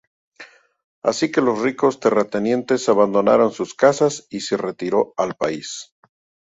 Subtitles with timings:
[1.03, 5.93] Así que los ricos terratenientes abandonaron sus casas y se retiró al país.